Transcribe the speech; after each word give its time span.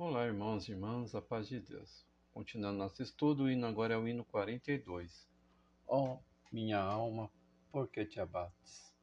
Olá, 0.00 0.24
irmãos 0.26 0.68
e 0.68 0.70
irmãs, 0.70 1.12
a 1.16 1.20
paz 1.20 1.48
de 1.48 1.58
Deus. 1.58 2.06
Continuando 2.32 2.78
nosso 2.78 3.02
estudo, 3.02 3.42
o 3.42 3.50
hino 3.50 3.66
agora 3.66 3.94
é 3.94 3.96
o 3.96 4.06
hino 4.06 4.24
42. 4.26 5.28
Ó 5.88 6.04
oh, 6.04 6.18
minha 6.52 6.78
alma, 6.78 7.28
por 7.72 7.88
que 7.88 8.04
te 8.04 8.20
abates? 8.20 8.94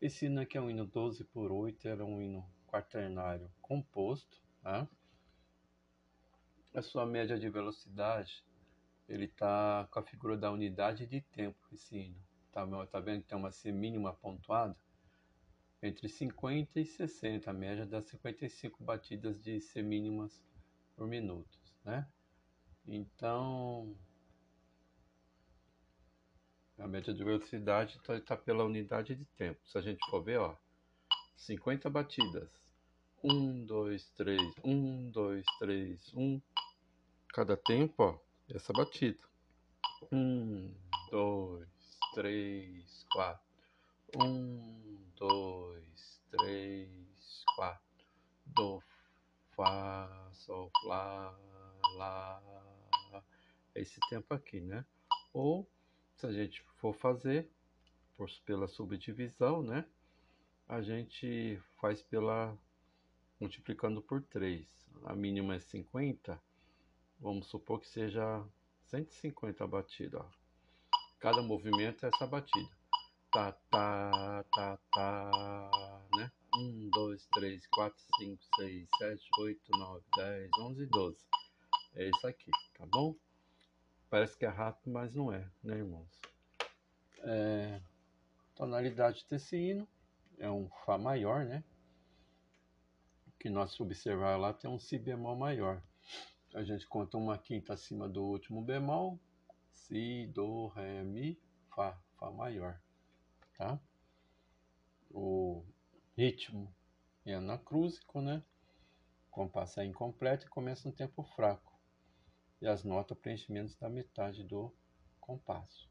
Esse 0.00 0.26
hino 0.26 0.40
aqui 0.40 0.56
é 0.56 0.60
um 0.60 0.70
hino 0.70 0.86
12 0.86 1.24
por 1.24 1.50
8, 1.50 1.88
era 1.88 2.04
um 2.04 2.22
hino 2.22 2.48
quaternário 2.68 3.50
composto, 3.60 4.40
tá? 4.62 4.86
A 6.72 6.80
sua 6.80 7.04
média 7.04 7.36
de 7.36 7.50
velocidade, 7.50 8.44
ele 9.08 9.26
tá 9.26 9.88
com 9.90 9.98
a 9.98 10.04
figura 10.04 10.36
da 10.36 10.52
unidade 10.52 11.08
de 11.08 11.22
tempo, 11.22 11.58
esse 11.72 11.98
hino. 11.98 12.22
Tá, 12.52 12.64
tá 12.86 13.00
vendo 13.00 13.22
que 13.22 13.28
tem 13.30 13.36
uma 13.36 13.50
C 13.50 13.72
mínima 13.72 14.14
pontuada? 14.14 14.76
Entre 15.84 16.08
50 16.08 16.80
e 16.80 16.86
60, 16.86 17.50
a 17.50 17.52
média 17.52 17.84
das 17.84 18.06
55 18.06 18.82
batidas 18.82 19.38
de 19.42 19.60
semínimas 19.60 20.42
por 20.96 21.06
minuto, 21.06 21.58
né? 21.84 22.08
Então, 22.86 23.94
a 26.78 26.88
média 26.88 27.12
de 27.12 27.22
velocidade 27.22 27.98
está 27.98 28.18
tá 28.18 28.36
pela 28.36 28.64
unidade 28.64 29.14
de 29.14 29.26
tempo. 29.36 29.60
Se 29.66 29.76
a 29.76 29.82
gente 29.82 29.98
for 30.08 30.22
ver, 30.22 30.38
ó, 30.38 30.56
50 31.36 31.90
batidas. 31.90 32.48
1, 33.22 33.66
2, 33.66 34.10
3, 34.16 34.40
1, 34.64 35.10
2, 35.10 35.44
3, 35.58 36.14
1. 36.14 36.42
Cada 37.28 37.56
tempo, 37.58 38.02
ó, 38.02 38.18
essa 38.48 38.72
batida. 38.72 39.22
1, 40.10 40.74
2, 41.10 41.68
3, 42.14 43.06
4. 43.12 43.44
1, 44.16 45.03
dois, 45.16 46.22
três, 46.30 47.44
quatro. 47.56 47.84
Do, 48.46 48.82
Fá, 49.56 50.30
Sol, 50.32 50.70
Lá, 50.86 51.36
Lá. 51.96 52.42
Esse 53.74 53.98
tempo 54.08 54.32
aqui, 54.34 54.60
né? 54.60 54.84
Ou, 55.32 55.68
se 56.16 56.26
a 56.26 56.32
gente 56.32 56.62
for 56.76 56.94
fazer 56.94 57.50
por, 58.16 58.28
pela 58.44 58.68
subdivisão, 58.68 59.62
né? 59.62 59.84
A 60.68 60.80
gente 60.80 61.60
faz 61.80 62.02
pela 62.02 62.56
multiplicando 63.40 64.00
por 64.00 64.22
3. 64.22 64.66
A 65.04 65.14
mínima 65.14 65.56
é 65.56 65.58
50. 65.58 66.40
Vamos 67.18 67.48
supor 67.48 67.80
que 67.80 67.88
seja 67.88 68.44
150 68.86 69.64
a 69.64 69.66
batida. 69.66 70.24
Cada 71.18 71.42
movimento 71.42 72.04
é 72.06 72.08
essa 72.08 72.26
batida 72.26 72.73
tá, 73.34 73.50
tá, 73.68 74.44
tá, 74.54 74.78
tá, 74.92 76.08
né? 76.16 76.30
1, 76.56 76.88
2, 76.90 77.26
3, 77.34 77.66
4, 77.66 78.04
5, 78.20 78.44
6, 78.60 78.88
7, 78.96 79.28
8, 79.40 79.60
9, 79.76 80.04
10, 80.16 80.50
11, 80.60 80.86
12. 80.86 81.18
É 81.96 82.08
isso 82.08 82.26
aqui, 82.28 82.52
tá 82.78 82.86
bom? 82.86 83.16
Parece 84.08 84.38
que 84.38 84.44
é 84.46 84.48
rápido, 84.48 84.92
mas 84.92 85.12
não 85.12 85.32
é, 85.32 85.50
né, 85.64 85.78
irmãos? 85.78 86.08
É, 87.24 87.80
tonalidade 88.54 89.26
hino 89.52 89.88
é 90.38 90.48
um 90.48 90.70
Fá 90.86 90.96
maior, 90.96 91.44
né? 91.44 91.64
Que 93.40 93.50
nós 93.50 93.80
observar 93.80 94.36
lá 94.36 94.52
tem 94.52 94.70
um 94.70 94.78
Si 94.78 94.96
bemol 94.96 95.34
maior. 95.34 95.82
A 96.54 96.62
gente 96.62 96.86
conta 96.86 97.16
uma 97.16 97.36
quinta 97.36 97.72
acima 97.72 98.08
do 98.08 98.22
último 98.22 98.62
bemol, 98.62 99.18
Si, 99.72 100.30
Do, 100.32 100.68
Ré, 100.68 101.02
Mi, 101.02 101.36
Fá, 101.74 101.98
Fá 102.16 102.30
maior 102.30 102.83
tá? 103.56 103.80
O 105.10 105.64
ritmo 106.16 106.74
é 107.24 107.34
anacrúsico, 107.34 108.20
né? 108.20 108.42
O 109.28 109.30
compasso 109.30 109.80
é 109.80 109.84
incompleto 109.84 110.46
e 110.46 110.48
começa 110.48 110.88
no 110.88 110.94
tempo 110.94 111.22
fraco. 111.22 111.78
E 112.60 112.66
as 112.66 112.84
notas 112.84 113.18
preenchimentos 113.18 113.76
da 113.76 113.88
metade 113.88 114.44
do 114.44 114.74
compasso. 115.20 115.88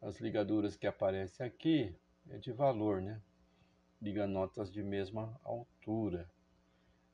As 0.00 0.20
ligaduras 0.20 0.76
que 0.76 0.86
aparecem 0.86 1.44
aqui 1.44 1.94
é 2.28 2.38
de 2.38 2.52
valor, 2.52 3.02
né? 3.02 3.20
Liga 4.00 4.26
notas 4.26 4.72
de 4.72 4.82
mesma 4.82 5.38
altura. 5.44 6.30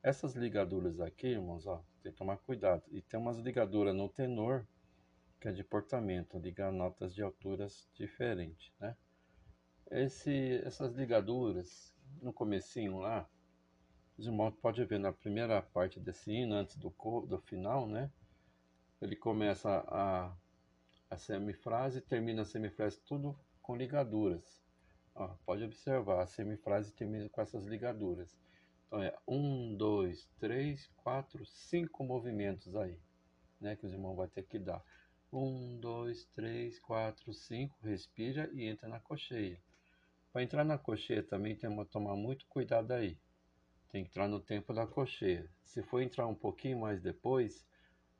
Essas 0.01 0.35
ligaduras 0.35 1.01
aqui, 1.01 1.27
irmãos, 1.27 1.67
ó, 1.67 1.83
tem 2.01 2.11
que 2.11 2.17
tomar 2.17 2.37
cuidado. 2.37 2.83
E 2.91 3.01
tem 3.01 3.19
umas 3.19 3.37
ligaduras 3.39 3.93
no 3.93 4.07
tenor, 4.07 4.65
que 5.39 5.49
é 5.49 5.51
de 5.51 5.63
portamento, 5.63 6.39
liga 6.39 6.71
notas 6.71 7.13
de 7.13 7.21
alturas 7.21 7.89
diferentes, 7.93 8.71
né? 8.79 8.95
Esse, 9.89 10.61
essas 10.65 10.93
ligaduras, 10.95 11.95
no 12.21 12.33
comecinho 12.33 12.97
lá, 12.97 13.27
os 14.17 14.25
irmãos 14.25 14.53
podem 14.55 14.85
ver 14.85 14.99
na 14.99 15.13
primeira 15.13 15.61
parte 15.61 15.99
desse 15.99 16.31
hino, 16.31 16.55
antes 16.55 16.75
do, 16.75 16.93
do 17.25 17.39
final, 17.39 17.87
né? 17.87 18.11
Ele 19.01 19.15
começa 19.15 19.69
a, 19.87 20.35
a 21.09 21.17
semifrase 21.17 22.01
termina 22.01 22.41
a 22.41 22.45
semifrase 22.45 22.99
tudo 23.05 23.39
com 23.61 23.77
ligaduras. 23.77 24.61
Ó, 25.15 25.29
pode 25.45 25.63
observar, 25.63 26.21
a 26.21 26.27
semifrase 26.27 26.93
termina 26.93 27.29
com 27.29 27.41
essas 27.41 27.65
ligaduras. 27.65 28.37
Então 28.87 29.01
é 29.01 29.15
um, 29.25 29.73
dois, 29.75 30.29
três, 30.37 30.87
quatro, 30.97 31.45
cinco 31.45 32.03
movimentos 32.03 32.75
aí, 32.75 32.99
né? 33.61 33.75
Que 33.77 33.85
os 33.85 33.93
irmãos 33.93 34.15
vão 34.15 34.27
ter 34.27 34.43
que 34.43 34.59
dar. 34.59 34.83
Um, 35.31 35.79
dois, 35.79 36.25
três, 36.35 36.77
quatro, 36.79 37.33
cinco, 37.33 37.77
respira 37.83 38.49
e 38.53 38.65
entra 38.65 38.89
na 38.89 38.99
cocheia. 38.99 39.61
Para 40.37 40.43
entrar 40.43 40.63
na 40.63 40.77
cocheia 40.77 41.23
também 41.23 41.55
tem 41.55 41.75
que 41.75 41.85
tomar 41.85 42.15
muito 42.15 42.45
cuidado 42.45 42.91
aí. 42.91 43.17
Tem 43.89 44.03
que 44.03 44.11
entrar 44.11 44.27
no 44.27 44.39
tempo 44.39 44.71
da 44.71 44.85
cocheia. 44.85 45.49
Se 45.63 45.81
for 45.81 45.99
entrar 45.99 46.27
um 46.27 46.35
pouquinho 46.35 46.79
mais 46.79 47.01
depois, 47.01 47.67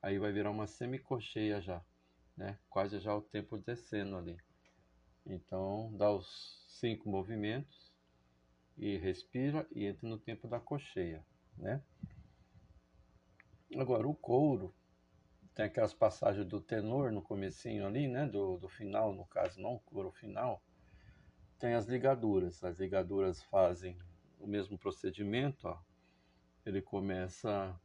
aí 0.01 0.17
vai 0.17 0.31
virar 0.31 0.49
uma 0.49 0.65
semicocheia 0.65 1.61
já, 1.61 1.79
né? 2.35 2.57
Quase 2.71 2.99
já 2.99 3.15
o 3.15 3.21
tempo 3.21 3.59
descendo 3.59 4.17
ali. 4.17 4.35
Então, 5.27 5.95
dá 5.95 6.09
os 6.09 6.65
cinco 6.67 7.07
movimentos 7.07 7.93
e 8.75 8.97
respira 8.97 9.67
e 9.71 9.85
entra 9.85 10.09
no 10.09 10.17
tempo 10.17 10.47
da 10.47 10.59
cocheia, 10.59 11.23
né? 11.55 11.83
Agora, 13.75 14.07
o 14.07 14.15
couro 14.15 14.73
tem 15.53 15.65
aquelas 15.65 15.93
passagens 15.93 16.47
do 16.47 16.59
tenor 16.59 17.11
no 17.11 17.21
comecinho 17.21 17.85
ali, 17.85 18.07
né? 18.07 18.25
Do, 18.25 18.57
do 18.57 18.67
final, 18.67 19.13
no 19.13 19.27
caso, 19.27 19.61
não 19.61 19.75
o 19.75 19.79
couro 19.81 20.11
final 20.11 20.63
tem 21.59 21.73
as 21.73 21.85
ligaduras. 21.85 22.63
As 22.63 22.79
ligaduras 22.79 23.41
fazem 23.43 23.97
o 24.39 24.47
mesmo 24.47 24.77
procedimento, 24.77 25.67
ó. 25.67 25.79
Ele 26.65 26.81
começa 26.81 27.79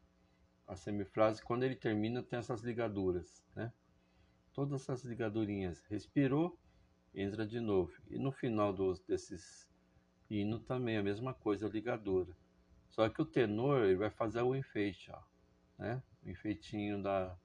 a 0.66 0.76
semifrase, 0.76 1.42
quando 1.42 1.62
ele 1.64 1.76
termina 1.76 2.22
tem 2.22 2.38
essas 2.38 2.62
ligaduras, 2.62 3.44
né? 3.54 3.72
Todas 4.52 4.82
essas 4.82 5.04
ligadurinhas. 5.04 5.84
Respirou, 5.88 6.58
entra 7.14 7.46
de 7.46 7.60
novo. 7.60 7.92
E 8.08 8.18
no 8.18 8.32
final 8.32 8.72
dos, 8.72 9.00
desses 9.00 9.68
hino 10.28 10.58
também 10.58 10.96
a 10.96 11.02
mesma 11.02 11.34
coisa, 11.34 11.66
a 11.66 11.70
ligadura. 11.70 12.34
Só 12.88 13.08
que 13.08 13.22
o 13.22 13.26
tenor 13.26 13.84
ele 13.84 13.96
vai 13.96 14.10
fazer 14.10 14.42
o 14.42 14.54
enfeite, 14.54 15.10
ó, 15.10 15.22
né? 15.78 16.02
O 16.22 16.30
enfeitinho 16.30 17.02
da, 17.02 17.36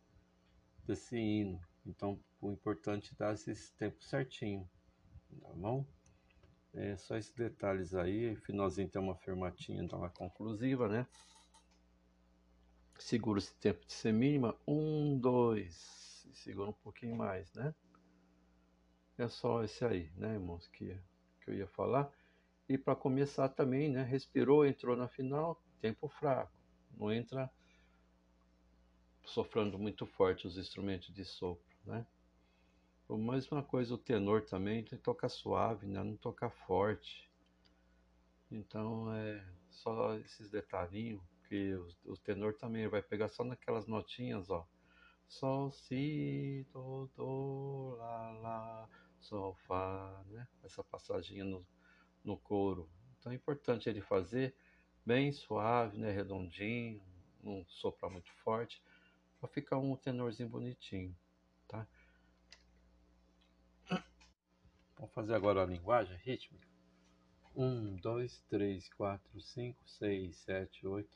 desse 0.85 1.17
hino. 1.17 1.61
Então, 1.85 2.19
o 2.41 2.51
importante 2.51 3.13
é 3.13 3.17
dar 3.17 3.33
esses 3.33 3.69
tempos 3.71 4.09
certinho, 4.09 4.69
tá 5.41 5.49
bom? 5.53 5.85
É 6.79 6.95
só 6.95 7.17
esses 7.17 7.33
detalhes 7.33 7.95
aí. 7.95 8.35
Finalzinho 8.35 8.87
tem 8.87 9.01
uma 9.01 9.15
fermatinha 9.15 9.81
então, 9.81 9.99
lá 9.99 10.09
conclusiva, 10.09 10.87
né? 10.87 11.07
Segura 12.99 13.39
esse 13.39 13.55
tempo 13.55 13.83
de 13.83 13.93
ser 13.93 14.13
mínima. 14.13 14.55
Um, 14.67 15.17
dois. 15.17 16.27
Segura 16.33 16.69
um 16.69 16.73
pouquinho 16.73 17.15
mais, 17.15 17.51
né? 17.53 17.73
É 19.17 19.27
só 19.27 19.63
esse 19.63 19.83
aí, 19.83 20.11
né, 20.15 20.33
irmãos, 20.35 20.67
que, 20.67 20.95
que 21.41 21.49
eu 21.49 21.55
ia 21.55 21.67
falar. 21.67 22.11
E 22.69 22.77
para 22.77 22.95
começar 22.95 23.49
também, 23.49 23.89
né? 23.89 24.03
Respirou, 24.03 24.63
entrou 24.63 24.95
na 24.95 25.07
final, 25.07 25.59
tempo 25.81 26.07
fraco. 26.07 26.55
Não 26.95 27.11
entra 27.11 27.49
sofrendo 29.25 29.79
muito 29.79 30.05
forte 30.05 30.45
os 30.45 30.57
instrumentos 30.57 31.11
de 31.11 31.25
sopro, 31.25 31.75
né? 31.85 32.05
A 33.09 33.15
mesma 33.15 33.63
coisa 33.63 33.93
o 33.93 33.97
tenor 33.97 34.43
também, 34.43 34.83
tem 34.83 34.97
que 34.97 35.03
tocar 35.03 35.29
suave, 35.29 35.87
né? 35.87 36.03
não 36.03 36.17
tocar 36.17 36.49
forte. 36.49 37.29
Então 38.51 39.13
é 39.13 39.43
só 39.69 40.15
esses 40.15 40.49
detalhinhos, 40.49 41.21
que 41.47 41.73
o, 41.75 41.87
o 42.11 42.17
tenor 42.17 42.53
também 42.55 42.87
vai 42.87 43.01
pegar 43.01 43.29
só 43.29 43.43
naquelas 43.43 43.87
notinhas, 43.87 44.49
ó. 44.49 44.67
Sol, 45.27 45.71
si, 45.71 46.65
do, 46.73 47.09
do, 47.15 47.95
lá, 47.97 48.31
lá, 48.41 48.89
sol, 49.19 49.55
fá, 49.67 50.23
né? 50.27 50.47
Essa 50.63 50.83
passadinha 50.83 51.43
no, 51.45 51.65
no 52.23 52.37
couro. 52.37 52.89
Então 53.19 53.31
é 53.31 53.35
importante 53.35 53.89
ele 53.89 54.01
fazer 54.01 54.53
bem 55.05 55.31
suave, 55.31 55.97
né? 55.97 56.11
Redondinho, 56.11 57.01
não 57.41 57.65
soprar 57.67 58.11
muito 58.11 58.31
forte, 58.43 58.81
para 59.39 59.47
ficar 59.47 59.77
um 59.77 59.95
tenorzinho 59.95 60.49
bonitinho, 60.49 61.15
tá? 61.67 61.87
Vamos 64.97 65.13
fazer 65.13 65.35
agora 65.35 65.61
a 65.61 65.65
linguagem 65.65 66.17
rítmica. 66.25 66.67
1, 67.55 67.97
2, 67.97 68.43
3, 68.49 68.89
4, 68.97 69.41
5, 69.53 69.77
6, 69.85 70.35
7, 70.37 70.87
8, 70.87 71.07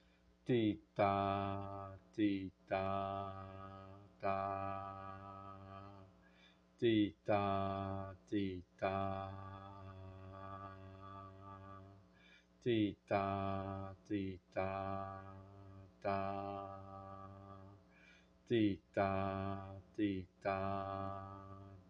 ti 0.46 0.80
ta 0.96 1.98
ti 2.14 2.52
ta. 2.68 3.98
Ta 4.20 6.06
ti 6.78 7.16
ta 7.26 8.16
ti 8.30 8.64
ta. 8.78 9.32
Ti 12.62 12.96
ta 13.08 13.96
ti 14.08 14.40
ta 14.54 15.24
ta 16.04 16.22
ti 18.48 18.80
ta 18.94 19.76
ti 19.96 20.28
ta 20.44 20.60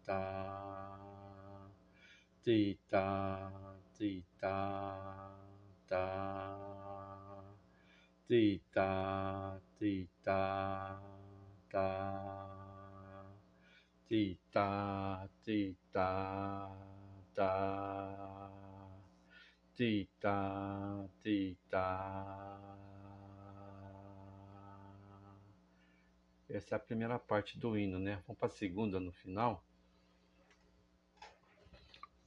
ta 0.06 0.71
ti 2.42 2.76
ta 2.90 3.06
ti 3.96 4.24
ta 4.40 4.58
ta 5.86 6.06
ti 8.26 8.60
ta 8.74 9.60
ti 9.78 10.08
ta 10.24 10.98
ta 11.70 11.88
ti 14.08 14.22
ta 14.50 14.68
ti 15.44 15.76
ta 15.92 16.10
ta 17.32 17.52
ti 19.76 20.08
ta 20.18 20.38
ti 21.22 21.56
ta 21.70 21.88
essa 26.48 26.74
é 26.74 26.76
a 26.76 26.78
primeira 26.78 27.18
parte 27.18 27.58
do 27.58 27.78
hino, 27.78 27.98
né? 27.98 28.22
Vamos 28.26 28.38
para 28.38 28.48
a 28.48 28.50
segunda 28.50 29.00
no 29.00 29.10
final. 29.10 29.64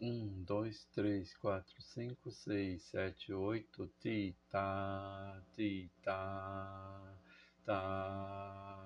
Um, 0.08 0.44
dois, 0.44 0.86
três, 0.94 1.34
quatro, 1.34 1.82
cinco, 1.82 2.30
seis, 2.30 2.84
sete, 2.84 3.34
oito, 3.34 3.88
ti, 4.00 4.36
tá, 4.52 5.42
ti, 5.56 5.90
tá, 6.04 7.12
tá, 7.66 8.78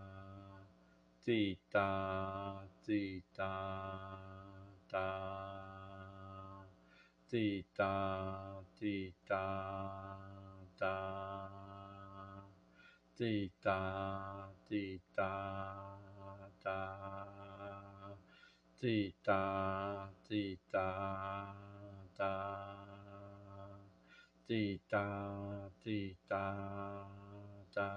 ti, 1.20 1.60
tá, 1.70 2.66
ti, 2.86 3.22
tá, 3.36 4.18
tá, 4.88 6.66
ti, 7.28 7.66
tá, 7.76 8.64
ti, 8.80 9.14
tá, 9.28 10.18
tá, 10.78 12.46
ti, 13.18 13.52
tá, 13.62 14.50
ti, 14.70 15.02
tá, 15.14 16.00
tá, 16.64 17.39
ti, 18.80 19.14
tá, 19.22 20.10
ti, 20.26 20.58
tá, 20.72 21.54
tá, 22.16 22.30
ti, 24.48 24.80
tá, 24.90 25.70
ti, 25.84 26.18
tá, 26.30 27.06
tá, 27.74 27.90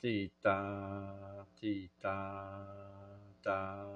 ti, 0.00 0.30
tá, 0.42 1.46
ti, 1.56 1.90
tá, 1.98 2.14
tá, 3.42 3.86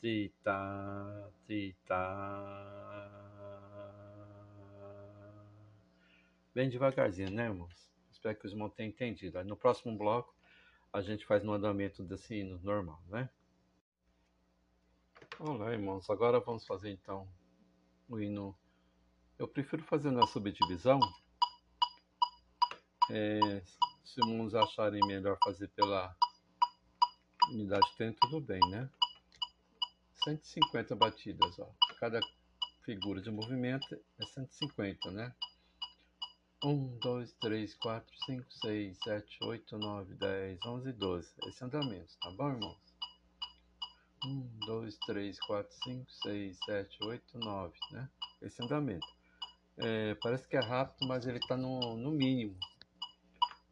ti, 0.00 0.32
tá, 0.42 1.30
ti, 1.46 1.76
tá. 1.86 2.02
Bem 6.52 6.68
devagarzinho, 6.68 7.30
né, 7.30 7.44
irmãos? 7.44 7.92
Espero 8.10 8.36
que 8.36 8.46
os 8.46 8.52
irmãos 8.52 8.72
tenham 8.74 8.88
entendido. 8.90 9.44
No 9.44 9.56
próximo 9.56 9.96
bloco 9.96 10.35
a 10.92 11.00
gente 11.02 11.26
faz 11.26 11.42
no 11.42 11.52
andamento 11.52 12.02
desse 12.02 12.34
hino 12.34 12.58
normal, 12.62 13.02
né? 13.08 13.28
Olá, 15.38 15.72
irmãos. 15.72 16.08
Agora 16.08 16.40
vamos 16.40 16.66
fazer 16.66 16.90
então 16.90 17.28
o 18.08 18.18
hino. 18.18 18.56
Eu 19.38 19.46
prefiro 19.46 19.82
fazer 19.84 20.10
na 20.10 20.26
subdivisão. 20.26 20.98
É, 23.10 23.62
se 24.04 24.20
irmãos 24.20 24.54
acharem 24.54 25.04
melhor 25.06 25.36
fazer 25.44 25.68
pela 25.68 26.16
unidade 27.50 27.86
de 27.90 27.96
tempo, 27.96 28.18
tudo 28.22 28.40
bem, 28.40 28.60
né? 28.70 28.88
150 30.24 30.96
batidas, 30.96 31.58
ó. 31.58 31.70
Cada 32.00 32.18
figura 32.84 33.20
de 33.20 33.30
movimento 33.30 33.94
é 34.18 34.24
150, 34.24 35.10
né? 35.10 35.34
1, 36.64 36.98
2, 36.98 37.32
3, 37.34 37.74
4, 37.74 38.16
5, 38.24 38.52
6, 38.62 38.98
7, 39.04 39.38
8, 39.42 39.78
9, 39.78 40.14
10, 40.14 40.58
11, 40.64 40.92
12. 40.92 41.34
Esse 41.46 41.64
andamento, 41.64 42.16
tá 42.18 42.30
bom, 42.30 42.50
irmãos? 42.50 42.78
1, 44.24 44.58
2, 44.66 44.98
3, 45.06 45.38
4, 45.40 45.76
5, 45.84 46.12
6, 46.22 46.58
7, 46.64 47.04
8, 47.04 47.38
9, 47.38 47.78
né? 47.92 48.10
Esse 48.40 48.62
andamento. 48.62 49.06
É, 49.76 50.14
parece 50.14 50.48
que 50.48 50.56
é 50.56 50.60
rápido, 50.60 51.06
mas 51.06 51.26
ele 51.26 51.38
está 51.38 51.56
no, 51.56 51.96
no 51.96 52.10
mínimo. 52.10 52.58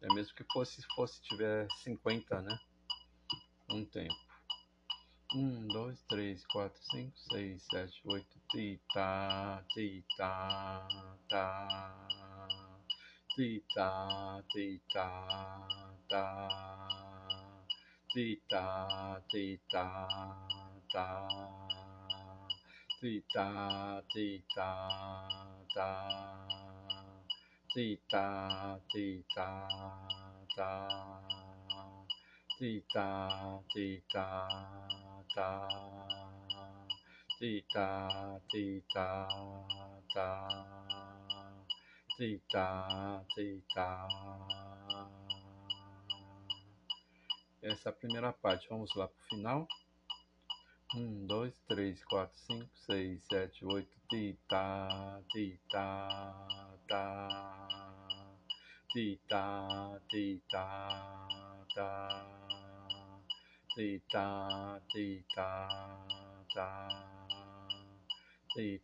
É 0.02 0.12
mesmo 0.12 0.34
que 0.34 0.44
fosse, 0.52 0.82
fosse 0.94 1.22
tiver 1.22 1.66
50, 1.82 2.42
né? 2.42 2.58
Um 3.70 3.84
tempo. 3.86 4.14
1, 5.34 5.68
2, 5.68 6.02
3, 6.02 6.46
4, 6.46 6.82
5, 6.92 7.18
6, 7.32 7.66
7, 7.70 8.00
8, 8.04 8.26
ti, 8.50 8.80
tá, 8.92 9.64
ti, 9.70 10.04
tá, 10.16 10.86
tá 13.34 13.42
ti 13.42 13.60
ta 13.74 14.40
ti 14.52 14.80
ta 14.92 15.06
ta 16.08 16.48
ti 18.14 18.40
ta 18.48 19.20
ti 19.28 19.58
ta 19.72 20.06
ta 20.92 21.28
ti 23.00 23.22
ta 23.34 24.02
ti 24.08 24.44
ta 24.54 24.70
ta 25.74 26.08
ti 27.74 27.98
ta 28.08 28.78
ti 28.88 29.24
ta 29.34 29.66
ta 30.56 30.88
ti 32.58 32.82
ta 32.94 33.06
ti 33.74 34.02
ta 34.12 34.48
ta 35.34 35.68
ti 37.38 37.64
ta 37.72 37.88
ti 38.48 38.82
ta 38.86 40.83
ta 42.16 43.24
ti 43.34 43.34
ti 43.34 43.62
tá. 43.74 44.06
Essa 47.60 47.88
é 47.88 47.90
a 47.90 47.92
primeira 47.92 48.32
parte. 48.32 48.68
Vamos 48.68 48.94
lá 48.94 49.08
para 49.08 49.20
o 49.20 49.28
final. 49.28 49.66
Um, 50.94 51.26
dois, 51.26 51.60
três, 51.66 52.04
quatro, 52.04 52.38
cinco, 52.38 52.70
seis, 52.86 53.24
sete, 53.24 53.64
oito. 53.64 53.90
Ti 54.08 54.38
tá, 54.48 55.20
ti 55.32 55.60
tá, 55.68 56.78
tá. 56.86 57.28
Ti 58.92 59.20
tá, 59.28 60.00
ti 60.08 60.40
tá, 60.48 60.88
tá. 61.74 62.08
Ti 63.74 64.00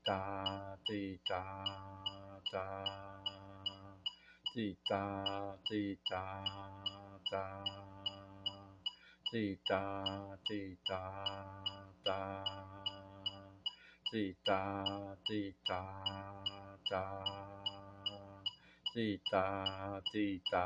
tá, 0.05 0.79
ti 0.85 1.21
tá, 1.25 1.65
tá. 2.51 3.10
Ti 4.53 4.77
ta 4.89 5.03
ti 5.65 5.97
ta 6.09 6.23
ta 7.31 7.43
ti 9.31 9.57
ta 9.65 9.83
ti 10.45 10.77
ta 10.85 11.01
ta 12.05 12.45
ti 14.11 14.35
ta 14.45 14.61
ti 15.25 15.55
ta 15.65 15.81
ta 16.89 17.03
ti 18.93 19.21
ta 19.31 20.03
ti 20.11 20.43
ta 20.51 20.65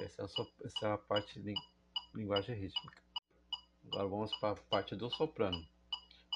essa 0.00 0.22
é, 0.22 0.24
a, 0.24 0.66
essa 0.66 0.86
é 0.86 0.92
a 0.92 0.96
parte 0.96 1.38
de 1.40 1.52
linguagem 2.14 2.54
rítmica. 2.58 3.02
Agora 3.84 4.08
vamos 4.08 4.34
para 4.38 4.52
a 4.52 4.56
parte 4.56 4.96
do 4.96 5.10
soprano. 5.10 5.62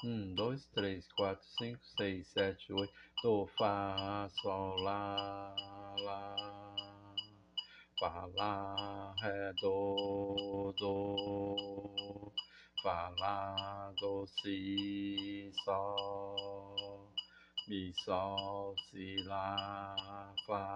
Um, 0.03 0.35
dois, 0.35 0.65
três, 0.73 1.07
quatro, 1.13 1.43
cinco, 1.57 1.79
seis, 1.97 2.27
sete, 2.27 2.71
oito. 2.73 2.93
Do, 3.23 3.47
Fá, 3.57 4.27
Sol, 4.41 4.75
Lá, 4.81 5.55
Lá. 6.03 6.35
Fá, 7.99 8.25
Lá, 8.35 9.15
Ré, 9.21 9.53
Do, 9.61 10.73
Do. 10.77 12.31
Fá, 12.83 13.09
Lá, 13.17 13.91
Do, 13.99 14.27
Si, 14.27 15.49
Sol. 15.63 17.09
Mi, 17.67 17.93
Sol, 18.03 18.75
Si, 18.91 19.15
Lá, 19.23 19.95
Fá. 20.45 20.75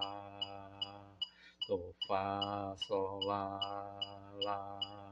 Do, 1.68 1.94
Fá, 2.08 2.74
Sol, 2.88 3.20
Lá, 3.26 3.60
Lá. 4.44 5.09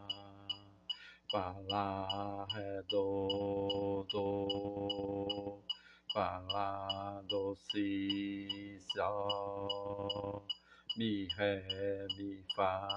Fá, 1.32 1.56
Lá, 1.68 2.46
Ré, 2.52 2.84
Do, 2.90 4.06
Do, 4.12 5.62
Fá, 6.14 6.40
Lá, 6.50 7.22
Do, 7.28 7.56
Si, 7.56 8.80
Sol, 8.94 10.46
Mi, 10.98 11.28
Ré, 11.36 12.08
Mi, 12.18 12.44
Fá. 12.56 12.88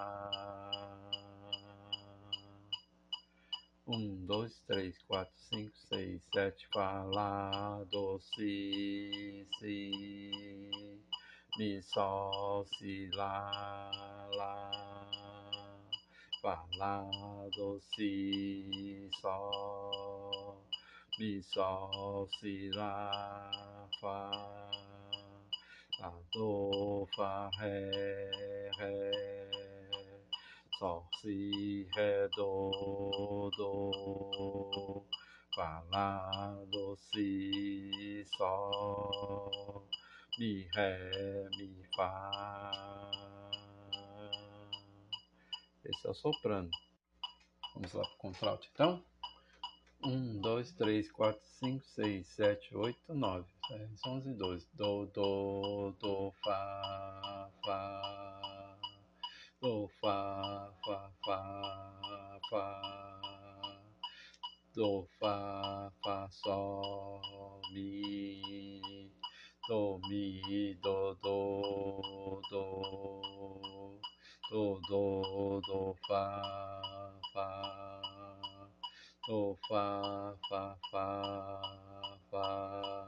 Um, 3.86 4.24
dois, 4.24 4.56
três, 4.68 4.96
quatro, 5.08 5.34
cinco, 5.48 5.76
seis, 5.88 6.22
sete, 6.32 6.68
fá, 6.72 7.02
lá, 7.02 7.82
do, 7.90 8.20
si, 8.20 9.44
si, 9.58 9.90
mi, 11.58 11.82
sol, 11.82 12.64
si, 12.78 13.10
lá, 13.14 13.90
lá, 14.32 14.99
fá, 16.40 16.64
lá, 16.78 17.04
do, 17.54 17.78
si, 17.80 19.08
sol, 19.20 20.64
mi, 21.18 21.42
sol, 21.42 22.26
si, 22.40 22.70
lá, 22.70 23.86
fá, 24.00 24.30
lá, 26.00 26.12
do, 26.32 27.06
fá, 27.14 27.50
ré, 27.58 28.70
ré, 28.78 29.10
sol, 30.78 31.06
si, 31.20 31.86
ré, 31.94 32.28
do, 32.28 33.50
do, 33.56 35.04
fá, 35.54 35.84
lá, 35.90 36.56
do, 36.70 36.96
si, 36.96 38.24
sol, 38.36 39.86
mi, 40.38 40.66
ré, 40.74 40.96
mi, 41.58 41.84
fá. 41.94 43.29
Esse 45.84 46.06
é 46.06 46.10
o 46.10 46.14
soprano. 46.14 46.70
Vamos 47.74 47.92
lá 47.92 48.02
para 48.02 48.14
o 48.14 48.18
contralto, 48.18 48.68
então. 48.72 49.04
Um, 50.04 50.40
dois, 50.40 50.72
três, 50.72 51.10
quatro, 51.10 51.40
cinco, 51.58 51.84
seis, 51.86 52.26
sete, 52.28 52.74
oito, 52.76 53.14
nove, 53.14 53.46
dez, 53.70 54.00
onze, 54.06 54.34
doze. 54.34 54.68
Do, 54.74 55.06
do, 55.06 55.92
do, 56.00 56.32
fá, 56.44 57.50
fá. 57.64 58.78
Do, 59.60 59.88
fá, 60.00 60.72
fá, 60.84 61.12
fá, 61.24 62.40
fá. 62.50 63.82
Do, 64.74 65.08
fá, 65.18 65.92
fá, 66.02 66.30
sol, 66.30 67.60
mi. 67.72 68.40
Do, 69.68 70.00
mi, 70.08 70.74
do, 70.82 71.14
do, 71.16 72.40
do. 72.50 73.29
Do, 74.50 74.80
do, 74.88 75.60
do, 75.64 75.94
fá, 76.08 76.42
fá. 77.32 78.00
Do, 79.28 79.56
fá, 79.68 80.34
fá, 80.50 80.76
fá, 80.90 81.62
fá. 82.32 83.06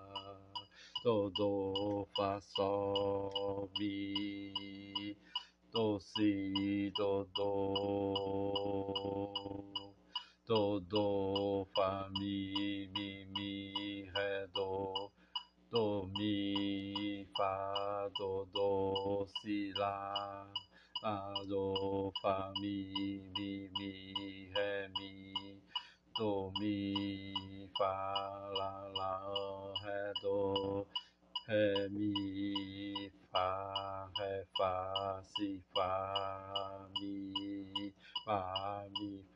Do, 1.03 1.31
do, 1.31 2.07
fá, 2.17 2.41
sol, 2.43 3.69
mi. 3.77 5.17
Do, 5.73 5.99
si, 5.99 6.93
do, 6.97 7.27
do. 7.35 8.12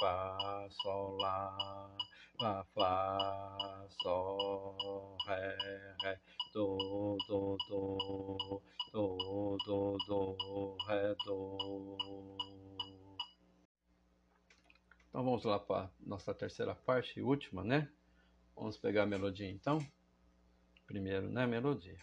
Fá, 0.06 0.68
sol, 0.70 1.16
lá, 1.16 1.90
lá, 2.40 2.64
fá, 2.75 3.86
sol, 4.02 5.16
ré, 5.26 5.56
ré, 6.02 6.20
do, 6.54 7.16
do, 7.28 7.56
do, 7.68 8.62
do, 8.92 9.56
do, 9.66 9.96
do, 10.06 10.76
ré, 10.86 11.14
do. 11.25 12.36
Então 15.08 15.25
vamos 15.25 15.44
lá 15.44 15.58
para 15.58 15.90
nossa 16.00 16.32
terceira 16.34 16.75
parte 16.75 17.18
e 17.18 17.22
última, 17.22 17.64
né? 17.64 17.90
Vamos 18.54 18.76
pegar 18.76 19.02
a 19.02 19.06
melodia 19.06 19.50
então. 19.50 19.78
Primeiro, 20.86 21.28
né? 21.28 21.46
Melodia. 21.46 21.96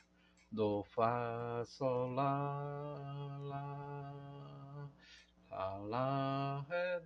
Do, 0.51 0.83
Fá, 0.83 1.63
Sol, 1.65 2.09
Lá, 2.09 3.39
Lá, 3.39 4.42
Ré, 6.67 6.99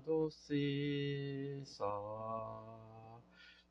Do, 0.00 0.30
Si, 0.30 1.62
Sol, 1.64 3.22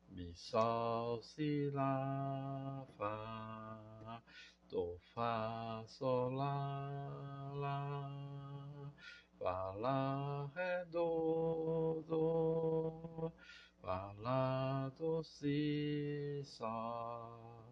Mi, 0.08 0.34
Sol, 0.34 1.22
Si, 1.22 1.70
Lá, 1.70 2.86
Fá, 2.96 4.22
Do, 4.68 4.98
Fá, 5.14 5.82
Sol, 5.86 6.30
Lá, 6.30 7.52
Lá, 7.54 8.92
Fá, 9.38 9.70
Lá, 9.72 10.50
Ré, 10.54 10.84
Do, 10.86 12.04
Do, 12.06 13.32
Fá, 13.80 14.12
Lá, 14.18 14.90
Do, 14.98 15.22
Si, 15.22 16.42
Sol, 16.44 17.65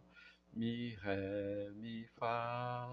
Mi, 0.56 0.94
Ré, 1.02 1.70
Mi, 1.74 2.06
Fá. 2.16 2.88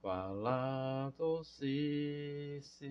Fá, 0.00 0.28
Lá, 0.28 1.12
Do, 1.18 1.44
Si, 1.44 2.60
Si, 2.62 2.88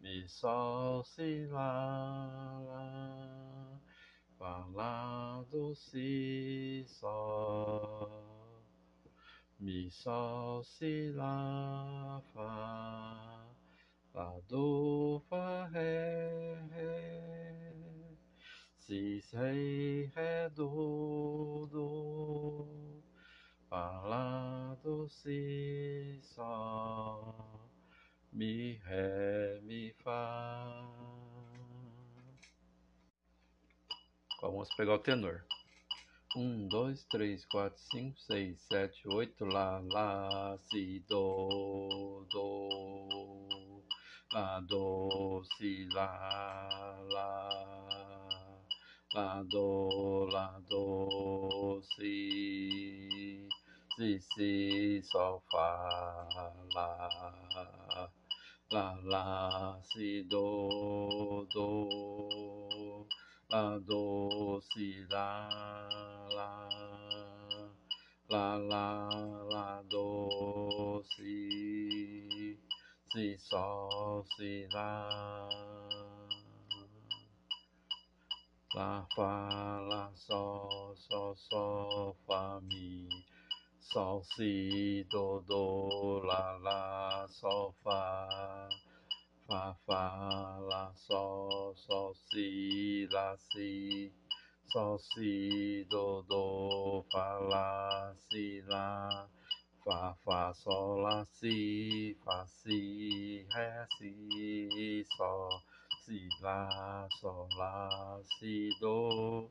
Mi, 0.00 0.28
Sol, 0.28 1.02
Si, 1.02 1.46
Lá, 1.46 2.60
Lá. 2.68 3.80
Fá, 4.38 4.64
Lá, 4.72 5.44
Do, 5.50 5.74
Si, 5.74 6.84
Sol, 6.86 8.08
Mi, 9.58 9.90
Sol, 9.90 10.62
Si, 10.62 11.10
Lá, 11.16 12.22
Fá, 12.32 13.44
Lá, 14.14 14.40
Do, 14.48 15.20
Fá, 15.28 15.66
Ré, 15.66 16.62
Ré, 16.70 17.39
Si, 18.90 19.22
Ré, 19.32 20.10
Ré, 20.16 20.50
Do, 20.50 21.68
Do, 21.70 22.66
Fá, 23.68 24.00
Lá, 24.00 24.76
Do, 24.82 25.08
Si, 25.08 26.18
Sol, 26.24 27.70
Mi, 28.32 28.80
Ré, 28.82 29.60
Mi, 29.62 29.94
Fá. 30.02 30.74
Vamos 34.42 34.68
pegar 34.74 34.94
o 34.94 34.98
tenor. 34.98 35.44
Um, 36.34 36.66
dois, 36.66 37.04
três, 37.04 37.44
quatro, 37.44 37.78
cinco, 37.92 38.18
seis, 38.18 38.60
sete, 38.62 39.06
oito, 39.06 39.44
lá, 39.44 39.78
lá, 39.92 40.58
si, 40.68 40.98
do, 41.08 42.26
do, 42.28 43.84
lá, 44.32 44.58
do, 44.58 45.44
si, 45.56 45.88
lá, 45.92 46.98
lá, 47.12 47.69
lá, 49.14 49.42
do, 49.42 50.26
lá, 50.30 50.60
do, 50.68 51.80
si, 51.82 53.48
si, 53.96 54.20
si, 54.20 55.02
sol, 55.02 55.42
fá, 55.50 56.28
lá, 56.74 58.10
lá, 58.70 59.00
lá, 59.02 59.80
si, 59.82 60.22
do, 60.24 61.46
do, 61.52 63.06
lá, 63.50 63.78
do, 63.78 64.60
si, 64.72 65.04
lá, 65.10 65.48
lá, 66.32 66.68
lá, 68.28 68.56
lá, 68.56 69.08
lá, 69.50 69.82
do, 69.88 71.02
si, 71.16 72.56
si, 73.12 73.36
sol, 73.38 74.24
si, 74.36 74.68
lá, 74.72 75.08
lá, 78.74 79.06
fá, 79.14 79.80
lá, 79.88 80.12
sol, 80.14 80.94
sol, 80.96 81.36
sol, 81.36 82.16
fá, 82.26 82.60
mi, 82.62 83.08
sol, 83.80 84.22
si, 84.24 85.06
do, 85.10 85.40
do, 85.40 86.20
lá, 86.24 86.56
lá, 86.58 87.26
sol, 87.28 87.74
fá, 87.82 88.68
Fá, 89.50 89.74
Fá, 89.84 90.58
Lá, 90.60 90.92
Sol, 90.94 91.74
Sol, 91.74 92.14
Si, 92.14 93.08
Lá, 93.10 93.36
Si, 93.36 94.12
Sol, 94.66 94.96
Si, 95.00 95.84
Do, 95.90 96.22
Do, 96.22 97.04
Fá, 97.10 97.34
Lá, 97.38 98.14
Si, 98.14 98.62
Lá, 98.68 99.28
Fá, 99.84 100.14
Fá, 100.24 100.54
Sol, 100.54 101.00
Lá, 101.00 101.24
Si, 101.24 102.16
Fá, 102.24 102.46
Si, 102.46 103.44
Ré, 103.52 103.86
Si, 103.98 105.04
Sol, 105.16 105.48
Si, 106.10 106.28
Lá, 106.40 107.06
Sol, 107.20 107.48
Lá, 107.54 108.20
Si, 108.24 108.68
Do, 108.80 109.48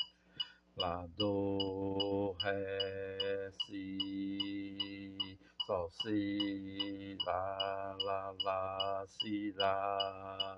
Lá, 0.76 1.08
Do, 1.18 2.36
Ré, 2.42 3.50
Si, 3.66 5.40
sol, 5.66 5.90
si, 6.02 7.18
lá, 7.26 7.96
lá, 8.02 8.36
lá, 8.44 9.06
si, 9.08 9.54
lá. 9.56 10.58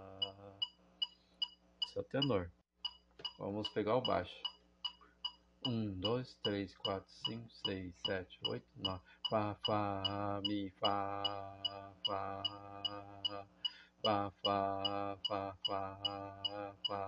Esse 1.85 1.99
é 1.99 2.01
o 2.01 2.03
tenor. 2.05 2.51
Vamos 3.37 3.69
pegar 3.69 3.97
o 3.97 4.01
baixo. 4.01 4.33
Um, 5.67 5.99
dois, 5.99 6.33
três, 6.41 6.75
quatro, 6.77 7.11
cinco, 7.27 7.47
seis, 7.63 7.93
sete, 8.03 8.39
oito, 8.47 8.65
nove. 8.77 9.03
Fá, 9.29 9.55
fá, 9.67 10.41
mi, 10.45 10.71
fá, 10.79 11.93
fá, 12.07 12.70
fá, 14.03 14.31
fá, 14.43 15.17
fá, 15.27 15.55
fá, 15.65 15.81
fá, 16.87 17.01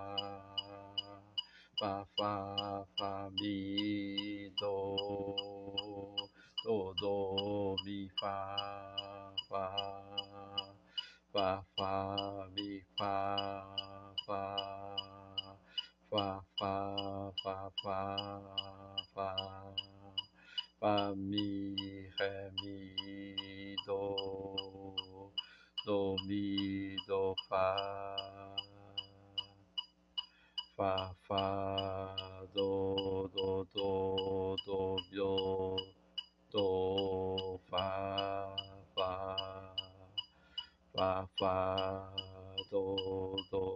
fá, 1.78 2.06
fá, 2.16 2.86
fá, 2.96 3.30
mi, 3.32 4.50
do, 4.60 6.28
do, 6.64 6.94
do, 7.00 7.76
mi, 7.84 8.08
fá, 8.20 9.34
fá, 9.48 9.66
fá, 11.32 11.64
fá, 11.76 12.48
mi, 12.54 12.80
fá, 12.96 13.74
fá, 14.26 15.58
fá, 16.10 16.44
fá, 16.58 17.32
fá, 17.42 17.70
fá, 17.82 19.04
fá, 19.14 19.74
fá, 20.80 21.14
mi, 21.16 21.74
ré, 22.18 22.50
mi, 22.62 23.76
do, 23.86 24.93
do 25.86 26.16
mi 26.26 26.96
do 27.06 27.34
fa 27.48 27.76
fa 30.76 31.14
fa 31.28 32.16
do 32.54 33.28
do 33.34 33.66
do 33.74 34.56
do 34.66 34.96
do 35.12 35.76
do 36.52 37.60
fa 37.70 37.88
fa 38.96 39.12
fa 40.94 41.26
fa 41.38 41.56
do 42.70 42.84
do 43.50 43.73